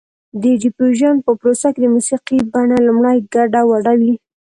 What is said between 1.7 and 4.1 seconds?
کې د موسیقۍ بڼه لومړی ګډه وډه